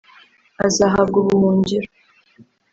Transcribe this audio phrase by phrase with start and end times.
[0.65, 1.87] azahabwa ubuhungiro